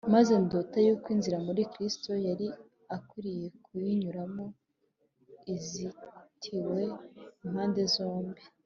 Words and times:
Maze 0.13 0.33
ndota 0.43 0.77
yuko 0.85 1.07
inzira 1.15 1.37
Mukristo 1.45 2.11
yari 2.27 2.47
akwiriye 2.95 3.45
kunyuramo 3.65 4.45
izitiwe 5.55 6.81
impande 7.45 7.81
zombi 7.95 8.41